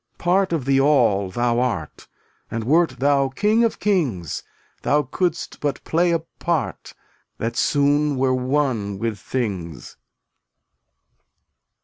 Part 0.17 0.51
of 0.51 0.65
the 0.65 0.79
All 0.81 1.29
thou 1.29 1.59
art, 1.59 2.07
And 2.49 2.63
wert 2.63 2.95
thou 2.97 3.29
king 3.29 3.63
of 3.63 3.77
kings, 3.77 4.41
Thou 4.81 5.03
couldst 5.03 5.59
but 5.59 5.83
play 5.83 6.09
a 6.09 6.17
part 6.39 6.95
That 7.37 7.55
soon 7.55 8.15
were 8.17 8.33
one 8.33 8.97
with 8.97 9.19
things. 9.19 9.97